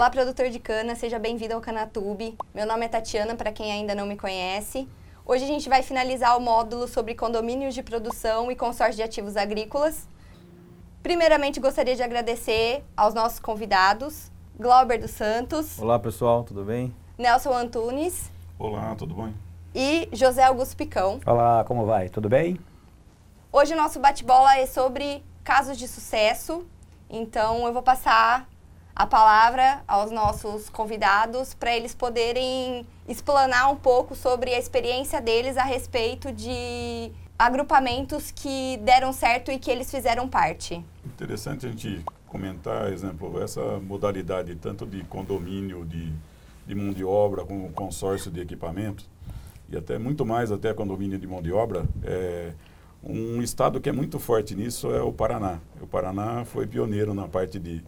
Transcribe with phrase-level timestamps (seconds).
[0.00, 2.34] Olá, produtor de cana, seja bem-vindo ao Canatube.
[2.54, 4.88] Meu nome é Tatiana, para quem ainda não me conhece.
[5.26, 9.36] Hoje a gente vai finalizar o módulo sobre condomínios de produção e consórcio de ativos
[9.36, 10.08] agrícolas.
[11.02, 15.78] Primeiramente, gostaria de agradecer aos nossos convidados, Glauber dos Santos.
[15.78, 16.94] Olá, pessoal, tudo bem?
[17.18, 18.32] Nelson Antunes.
[18.58, 19.30] Olá, tudo bom?
[19.74, 21.20] E José Augusto Picão.
[21.26, 22.08] Olá, como vai?
[22.08, 22.58] Tudo bem?
[23.52, 26.66] Hoje o nosso bate-bola é sobre casos de sucesso.
[27.10, 28.48] Então, eu vou passar
[29.00, 35.56] a palavra aos nossos convidados para eles poderem explanar um pouco sobre a experiência deles
[35.56, 40.84] a respeito de agrupamentos que deram certo e que eles fizeram parte.
[41.02, 46.12] Interessante a gente comentar, exemplo, essa modalidade tanto de condomínio, de,
[46.66, 49.08] de mão de obra, como consórcio de equipamentos,
[49.70, 52.52] e até muito mais até condomínio de mão de obra, é,
[53.02, 55.58] um estado que é muito forte nisso é o Paraná.
[55.80, 57.82] O Paraná foi pioneiro na parte de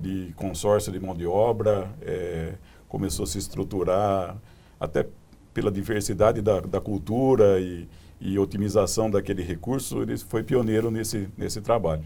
[0.00, 2.54] de consórcio de mão de obra, é,
[2.88, 4.36] começou a se estruturar
[4.78, 5.06] até
[5.54, 7.88] pela diversidade da, da cultura e,
[8.20, 12.04] e, otimização daquele recurso, ele foi pioneiro nesse, nesse trabalho.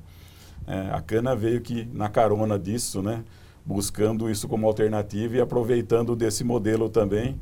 [0.67, 3.25] É, a Cana veio que na carona disso, né,
[3.65, 7.39] buscando isso como alternativa e aproveitando desse modelo também.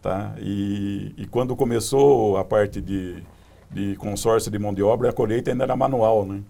[0.00, 0.34] Tá?
[0.38, 3.22] E, e quando começou a parte de,
[3.70, 6.24] de consórcio de mão de obra, a colheita ainda era manual.
[6.24, 6.42] Né?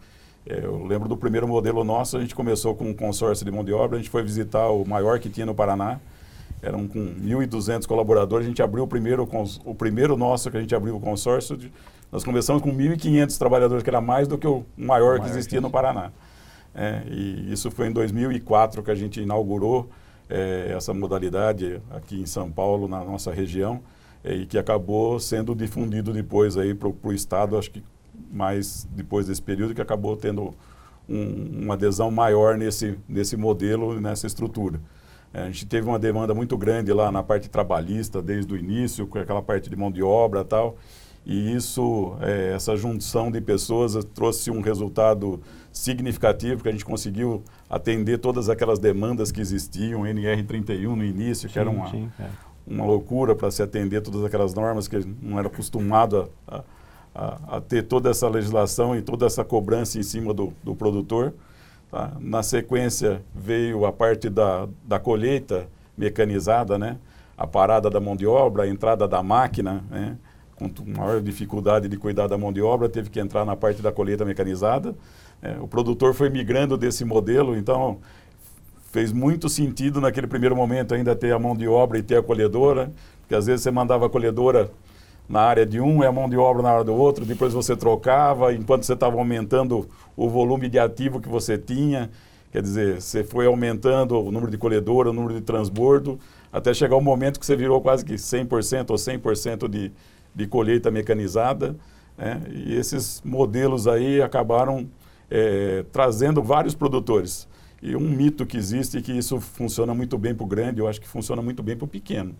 [0.48, 3.62] É, eu lembro do primeiro modelo nosso, a gente começou com um consórcio de mão
[3.62, 6.00] de obra, a gente foi visitar o maior que tinha no Paraná,
[6.62, 9.28] eram com 1.200 colaboradores, a gente abriu o primeiro,
[9.64, 11.70] o primeiro nosso que a gente abriu o consórcio, de,
[12.10, 15.28] nós começamos com 1.500 trabalhadores, que era mais do que o maior, o maior que
[15.28, 16.10] existia que no Paraná.
[16.74, 19.90] É, e isso foi em 2004 que a gente inaugurou
[20.30, 23.80] é, essa modalidade aqui em São Paulo, na nossa região,
[24.24, 27.82] é, e que acabou sendo difundido depois aí para o Estado, acho que
[28.30, 30.54] mais depois desse período, que acabou tendo
[31.08, 34.80] um, uma adesão maior nesse, nesse modelo, nessa estrutura.
[35.32, 39.06] É, a gente teve uma demanda muito grande lá na parte trabalhista, desde o início,
[39.06, 40.76] com aquela parte de mão de obra e tal,
[41.26, 45.40] e isso, é, essa junção de pessoas trouxe um resultado
[45.70, 51.54] significativo, que a gente conseguiu atender todas aquelas demandas que existiam, NR31 no início, que
[51.54, 52.28] sim, era uma, sim, é.
[52.66, 56.62] uma loucura para se atender todas aquelas normas que não era acostumado a, a
[57.18, 61.34] a, a, ter toda essa legislação e toda essa cobrança em cima do, do produtor.
[61.90, 62.12] Tá?
[62.20, 66.96] Na sequência veio a parte da, da colheita mecanizada, né?
[67.36, 70.16] a parada da mão de obra, a entrada da máquina, né?
[70.54, 73.90] com maior dificuldade de cuidar da mão de obra, teve que entrar na parte da
[73.90, 74.94] colheita mecanizada.
[75.42, 77.98] É, o produtor foi migrando desse modelo, então
[78.92, 82.22] fez muito sentido naquele primeiro momento ainda ter a mão de obra e ter a
[82.22, 82.90] colhedora,
[83.20, 84.70] porque às vezes você mandava a colhedora
[85.28, 87.76] na área de um, é a mão de obra na área do outro, depois você
[87.76, 92.10] trocava, enquanto você estava aumentando o volume de ativo que você tinha,
[92.50, 96.18] quer dizer, você foi aumentando o número de colhedora, o número de transbordo,
[96.50, 99.92] até chegar o momento que você virou quase que 100% ou 100% de,
[100.34, 101.76] de colheita mecanizada,
[102.16, 102.40] né?
[102.50, 104.88] e esses modelos aí acabaram
[105.30, 107.46] é, trazendo vários produtores.
[107.82, 110.88] E um mito que existe é que isso funciona muito bem para o grande, eu
[110.88, 112.34] acho que funciona muito bem para o pequeno.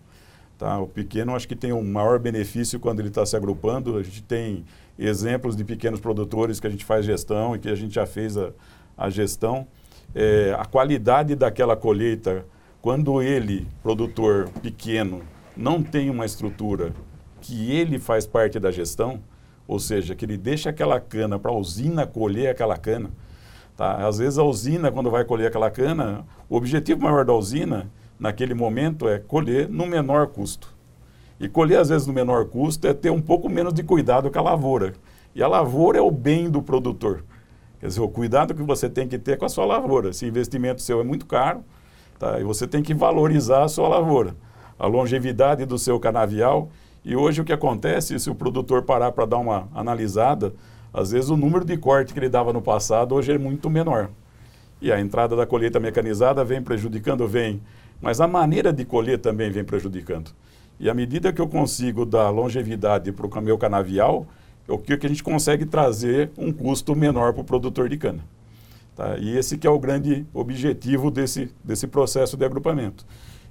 [0.59, 0.77] Tá?
[0.77, 3.97] O pequeno acho que tem um maior benefício quando ele está se agrupando.
[3.97, 4.65] A gente tem
[4.97, 8.35] exemplos de pequenos produtores que a gente faz gestão e que a gente já fez
[8.35, 8.51] a,
[8.97, 9.65] a gestão.
[10.13, 12.45] É, a qualidade daquela colheita,
[12.81, 15.21] quando ele, produtor pequeno,
[15.55, 16.93] não tem uma estrutura
[17.39, 19.21] que ele faz parte da gestão,
[19.65, 23.11] ou seja, que ele deixa aquela cana para a usina colher aquela cana.
[23.77, 24.05] Tá?
[24.05, 27.89] Às vezes a usina, quando vai colher aquela cana, o objetivo maior da usina
[28.19, 30.75] naquele momento é colher no menor custo.
[31.39, 34.39] E colher, às vezes, no menor custo é ter um pouco menos de cuidado com
[34.39, 34.93] a lavoura.
[35.33, 37.23] E a lavoura é o bem do produtor.
[37.79, 40.11] Quer dizer, o cuidado que você tem que ter com a sua lavoura.
[40.11, 41.63] Se investimento seu é muito caro,
[42.17, 42.39] tá?
[42.39, 44.35] e você tem que valorizar a sua lavoura.
[44.77, 46.69] A longevidade do seu canavial.
[47.05, 50.53] E hoje o que acontece, se o produtor parar para dar uma analisada,
[50.93, 54.09] às vezes o número de corte que ele dava no passado hoje é muito menor.
[54.81, 57.61] E a entrada da colheita mecanizada vem prejudicando, vem
[58.01, 60.31] mas a maneira de colher também vem prejudicando.
[60.79, 64.25] E à medida que eu consigo dar longevidade para o meu canavial,
[64.67, 68.23] é o que, a gente consegue trazer um custo menor para o produtor de cana.
[68.95, 69.17] Tá?
[69.17, 73.05] E esse que é o grande objetivo desse, desse processo de agrupamento.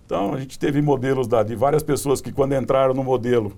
[0.06, 3.52] Então, a gente teve modelos da, de várias pessoas que, quando entraram no modelo,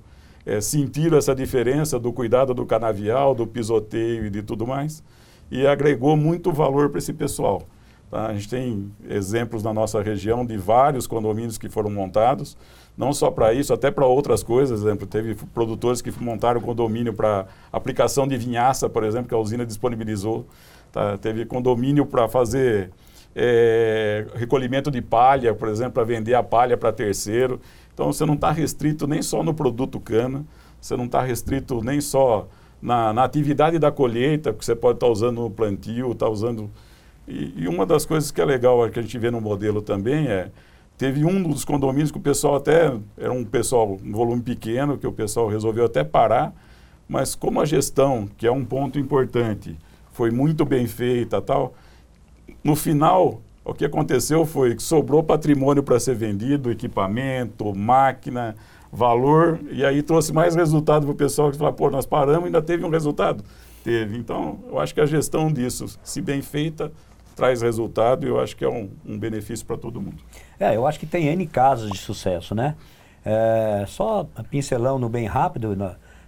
[0.45, 5.03] é, sentiram essa diferença do cuidado do canavial, do pisoteio e de tudo mais,
[5.51, 7.63] e agregou muito valor para esse pessoal.
[8.11, 8.27] Tá?
[8.27, 12.57] A gente tem exemplos na nossa região de vários condomínios que foram montados,
[12.97, 14.81] não só para isso, até para outras coisas.
[14.81, 19.65] Exemplo, teve produtores que montaram condomínio para aplicação de vinhaça, por exemplo, que a usina
[19.65, 20.45] disponibilizou.
[20.93, 21.17] Tá?
[21.19, 22.91] Teve condomínio para fazer
[23.35, 27.61] é, recolhimento de palha, por exemplo, para vender a palha para terceiro.
[27.95, 30.45] Então você não está restrito nem só no produto cana,
[30.81, 32.49] você não está restrito nem só
[32.81, 36.33] na, na, atividade da colheita, porque você pode estar tá usando no plantio, estar tá
[36.33, 36.71] usando.
[37.31, 40.27] E, e, uma das coisas que é legal que a gente vê no modelo também
[40.27, 40.51] é.
[40.99, 42.93] Teve um dos condomínios que o pessoal até.
[43.17, 46.53] Era um pessoal, um volume pequeno, que o pessoal resolveu até parar,
[47.09, 49.79] mas como a gestão, que é um ponto importante,
[50.13, 51.75] foi muito bem feita tal,
[52.63, 58.55] no final, o que aconteceu foi que sobrou patrimônio para ser vendido, equipamento, máquina,
[58.93, 62.47] valor, e aí trouxe mais resultado para o pessoal que falou, pô, nós paramos e
[62.47, 63.43] ainda teve um resultado.
[63.83, 64.19] Teve.
[64.19, 66.93] Então, eu acho que a gestão disso, se bem feita,
[67.41, 70.19] traz resultado e eu acho que é um, um benefício para todo mundo.
[70.59, 72.75] É, eu acho que tem N casos de sucesso, né?
[73.25, 75.75] É, só pincelando bem rápido,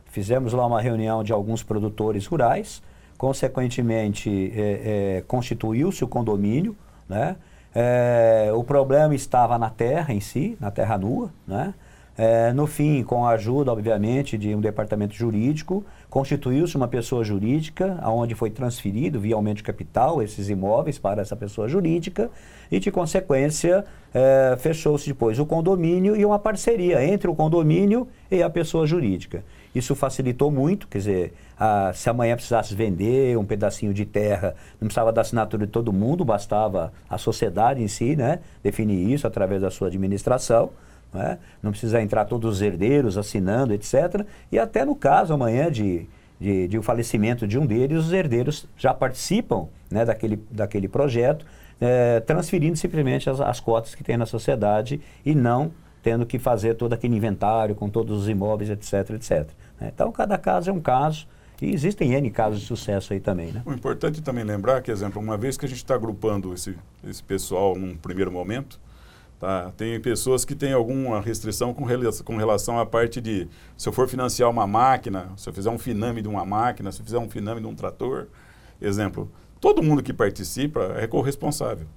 [0.07, 2.83] fizemos lá uma reunião de alguns produtores rurais,
[3.19, 6.75] consequentemente é, é, constituiu-se o condomínio,
[7.07, 7.37] né?
[7.75, 11.75] É, o problema estava na terra em si, na terra nua, né?
[12.17, 17.99] É, no fim, com a ajuda, obviamente, de um departamento jurídico, constituiu-se uma pessoa jurídica,
[18.03, 22.31] aonde foi transferido via aumento de capital esses imóveis para essa pessoa jurídica
[22.71, 28.43] e, de consequência, é, fechou-se depois o condomínio e uma parceria entre o condomínio e
[28.43, 29.43] a pessoa jurídica.
[29.75, 34.87] Isso facilitou muito, quer dizer, a, se amanhã precisasse vender um pedacinho de terra, não
[34.87, 39.63] precisava da assinatura de todo mundo, bastava a sociedade em si, né, definir isso através
[39.63, 40.71] da sua administração.
[41.13, 41.39] Né?
[41.63, 44.25] Não precisa entrar todos os herdeiros assinando, etc.
[44.51, 46.07] E até no caso amanhã de,
[46.41, 51.45] de, de o falecimento de um deles, os herdeiros já participam né, daquele, daquele projeto,
[51.81, 55.73] é, transferindo simplesmente as, as cotas que tem na sociedade e não
[56.03, 59.49] tendo que fazer todo aquele inventário com todos os imóveis, etc, etc.
[59.81, 59.93] Né?
[59.95, 61.29] Então, cada caso é um caso.
[61.61, 63.63] E existem N casos de sucesso aí também, né?
[63.65, 66.77] O importante também lembrar que, exemplo, uma vez que a gente está agrupando esse,
[67.09, 68.81] esse pessoal num primeiro momento,
[69.43, 69.73] Tá?
[69.77, 73.93] Tem pessoas que têm alguma restrição com, relação, com relação à parte de se eu
[73.93, 77.19] for financiar uma máquina, se eu fizer um finame de uma máquina, se eu fizer
[77.19, 78.29] um finame de um trator,
[78.81, 79.29] exemplo,
[79.61, 81.89] todo mundo que participa é corresponsável.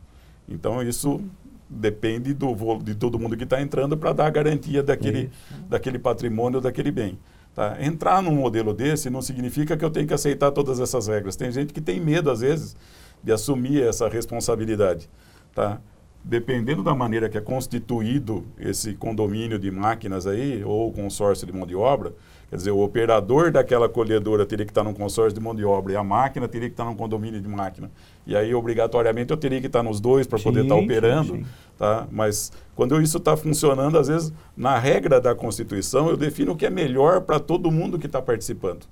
[0.50, 1.22] Então isso
[1.70, 5.30] depende do, de todo mundo que está entrando para dar a garantia daquele,
[5.70, 7.20] daquele patrimônio, daquele bem.
[7.54, 7.78] Tá?
[7.80, 11.36] Entrar num modelo desse não significa que eu tenho que aceitar todas essas regras.
[11.36, 12.76] Tem gente que tem medo, às vezes,
[13.24, 15.08] de assumir essa responsabilidade.
[15.54, 15.80] Tá?
[16.28, 21.68] Dependendo da maneira que é constituído esse condomínio de máquinas aí, ou consórcio de mão
[21.68, 22.14] de obra,
[22.50, 25.94] quer dizer, o operador daquela colhedora teria que estar num consórcio de mão de obra
[25.94, 27.92] e a máquina teria que estar num condomínio de máquina.
[28.26, 31.36] E aí, obrigatoriamente, eu teria que estar nos dois para poder estar operando.
[31.36, 31.46] Sim.
[31.78, 32.08] Tá?
[32.12, 36.66] Mas quando isso está funcionando, às vezes, na regra da Constituição, eu defino o que
[36.66, 38.88] é melhor para todo mundo que está participando.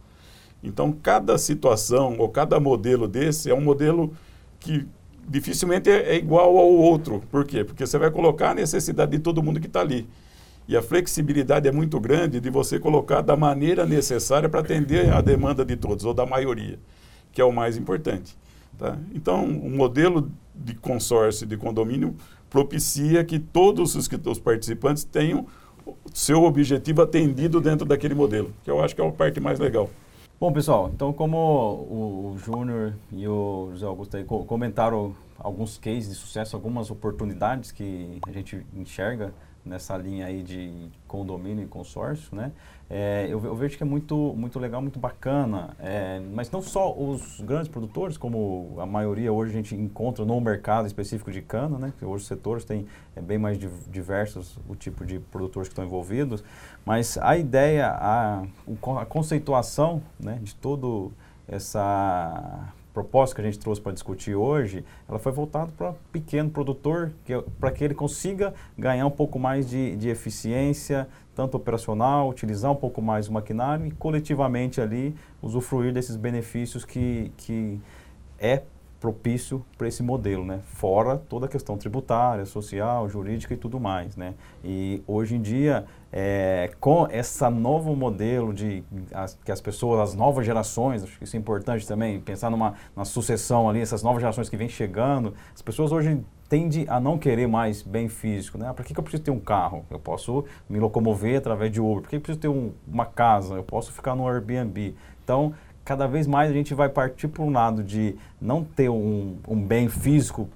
[0.63, 4.13] Então, cada situação ou cada modelo desse é um modelo
[4.59, 4.86] que
[5.28, 7.24] dificilmente é, é, igual ao outro.
[7.31, 7.64] Por quê?
[7.64, 10.08] Porque você vai colocar a necessidade de todo mundo que está ali.
[10.68, 15.20] E a flexibilidade é muito grande de você colocar da maneira necessária para atender a
[15.20, 16.80] demanda de todos, ou da maioria,
[17.31, 18.38] que é o mais importante.
[18.78, 18.98] Tá?
[19.14, 22.16] Então, o modelo de consórcio de condomínio
[22.50, 25.46] propicia que todos os, os participantes tenham
[26.14, 29.90] seu objetivo atendido dentro daquele modelo, que eu acho que é a parte mais legal.
[30.44, 36.15] Bom, pessoal, então como o, Júnior e o José Augusto aí comentaram alguns cases de
[36.15, 39.34] sucesso, algumas oportunidades que a gente enxerga
[39.65, 42.51] nessa linha aí de condomínio e consórcio, né?
[42.89, 46.93] É, eu, eu, vejo que é muito, muito legal, muito bacana, é, mas não só
[46.93, 51.77] os grandes produtores, como a maioria hoje a gente encontra no mercado específico de cana,
[51.77, 51.93] né?
[51.98, 55.86] Que hoje os setores têm é, bem mais diversos o tipo de produtores que estão
[55.86, 56.43] envolvidos,
[56.86, 58.43] mas a ideia, a,
[59.01, 61.12] a conceituação né, de todo
[61.48, 67.12] essa proposta que a gente trouxe para discutir hoje, ela foi voltada para pequeno produtor,
[67.25, 72.29] que, é, para que ele consiga ganhar um pouco mais de, de eficiência, tanto operacional,
[72.29, 77.81] utilizar um pouco mais o maquinário e coletivamente ali usufruir desses benefícios que, que
[78.38, 78.62] é
[79.03, 80.62] propício para esse modelo, né?
[80.63, 84.33] Fora toda a questão tributária, social, jurídica e tudo mais, né?
[84.63, 88.81] E hoje em dia, é, com esse novo modelo de
[89.13, 92.75] as, que as pessoas, as novas gerações, acho que isso é importante também, pensar numa,
[92.95, 97.17] numa sucessão ali, essas novas gerações que vêm chegando, as pessoas hoje tendem a não
[97.17, 98.69] querer mais bem físico, né?
[98.69, 99.83] Ah, para que, que eu preciso ter um carro?
[99.91, 102.03] Eu posso me locomover através de Uber.
[102.03, 103.55] Por que eu preciso ter um, uma casa?
[103.55, 104.95] Eu posso ficar no Airbnb.
[105.22, 105.53] Então,
[105.84, 109.62] cada vez mais a gente vai partir para um lado de não ter um, um
[109.62, 110.50] bem físico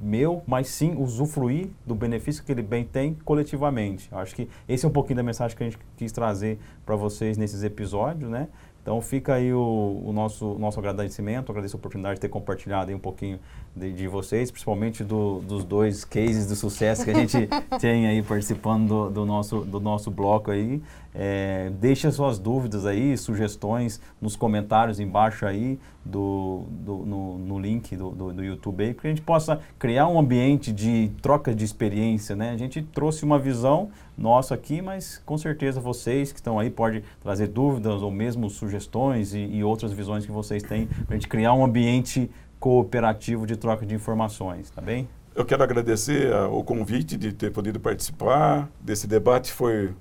[0.00, 4.08] meu, mas sim usufruir do benefício que ele bem tem coletivamente.
[4.12, 6.96] Eu acho que esse é um pouquinho da mensagem que a gente quis trazer para
[6.96, 8.48] vocês nesses episódios, né?
[8.82, 12.98] Então fica aí o, o nosso, nosso agradecimento, agradeço a oportunidade de ter compartilhado um
[12.98, 13.38] pouquinho
[13.76, 17.48] de, de vocês, principalmente do, dos dois cases de sucesso que a gente
[17.78, 20.82] tem aí participando do, do, nosso, do nosso bloco aí.
[21.14, 27.96] É, deixe suas dúvidas aí, sugestões nos comentários embaixo aí do, do no, no, link
[27.96, 31.54] do, do, do, YouTube aí, para que a gente possa criar um ambiente de troca
[31.54, 32.50] de experiência, né?
[32.50, 37.02] A gente trouxe uma visão nossa aqui, mas com certeza vocês que estão aí podem
[37.20, 41.28] trazer dúvidas ou mesmo sugestões e, e outras visões que vocês têm para a gente
[41.28, 45.08] criar um ambiente cooperativo de troca de informações, tá bem?
[45.34, 49.94] Eu quero agradecer a, o convite de ter podido participar desse debate, foi,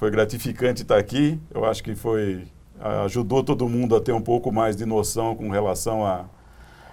[0.00, 2.44] foi gratificante estar aqui, eu acho que foi
[3.04, 6.24] ajudou todo mundo a ter um pouco mais de noção com relação a,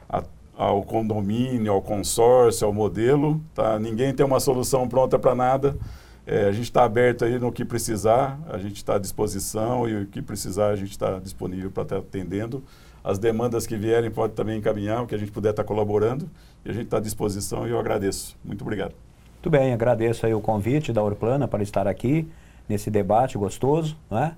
[0.10, 0.22] a
[0.58, 3.40] ao condomínio, ao consórcio, ao modelo.
[3.56, 3.80] Tá?
[3.80, 5.78] Ninguém tem uma solução pronta para nada.
[6.26, 10.02] É, a gente está aberto aí no que precisar, a gente está à disposição e
[10.02, 12.62] o que precisar a gente está disponível para estar tá atendendo
[13.02, 16.30] as demandas que vierem pode também encaminhar, o que a gente puder estar colaborando,
[16.66, 18.36] e a gente está à disposição e eu agradeço.
[18.44, 18.94] Muito obrigado.
[19.36, 22.28] Muito bem, agradeço aí o convite da Urplana para estar aqui
[22.68, 24.36] nesse debate gostoso, né?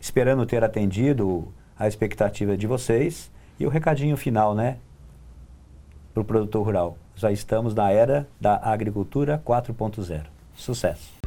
[0.00, 1.48] esperando ter atendido
[1.78, 3.30] a expectativa de vocês.
[3.58, 4.78] E o recadinho final, né,
[6.14, 6.98] para o produtor rural.
[7.14, 10.24] Já estamos na era da agricultura 4.0.
[10.54, 11.19] Sucesso!